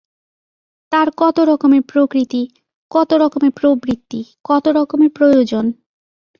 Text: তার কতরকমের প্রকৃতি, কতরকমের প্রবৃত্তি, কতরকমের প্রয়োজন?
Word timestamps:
তার 0.91 1.07
কতরকমের 1.17 1.83
প্রকৃতি, 1.91 2.41
কতরকমের 2.91 3.51
প্রবৃত্তি, 3.51 4.19
কতরকমের 4.45 5.11
প্রয়োজন? 5.15 5.65